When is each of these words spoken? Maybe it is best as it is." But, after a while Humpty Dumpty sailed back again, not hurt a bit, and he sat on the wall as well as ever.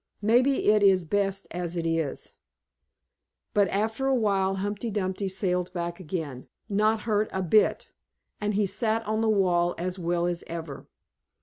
Maybe 0.23 0.71
it 0.71 0.81
is 0.81 1.05
best 1.05 1.45
as 1.51 1.75
it 1.75 1.85
is." 1.85 2.33
But, 3.53 3.67
after 3.67 4.07
a 4.07 4.15
while 4.15 4.55
Humpty 4.55 4.89
Dumpty 4.89 5.27
sailed 5.27 5.71
back 5.73 5.99
again, 5.99 6.47
not 6.67 7.01
hurt 7.01 7.29
a 7.31 7.43
bit, 7.43 7.91
and 8.39 8.55
he 8.55 8.65
sat 8.65 9.05
on 9.05 9.21
the 9.21 9.29
wall 9.29 9.75
as 9.77 9.99
well 9.99 10.25
as 10.25 10.43
ever. 10.47 10.87